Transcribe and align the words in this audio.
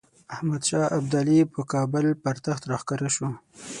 احمدشاه 0.35 0.87
ابدالي 0.99 1.39
په 1.53 1.61
کابل 1.73 2.05
پر 2.23 2.35
تخت 2.45 2.63
راښکاره 2.71 3.07
شو. 3.15 3.27